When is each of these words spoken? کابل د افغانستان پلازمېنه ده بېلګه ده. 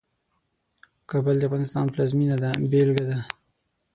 کابل 1.09 1.35
د 1.39 1.43
افغانستان 1.47 1.85
پلازمېنه 1.93 2.37
ده 2.43 2.51
بېلګه 2.71 3.03
ده. 3.09 3.17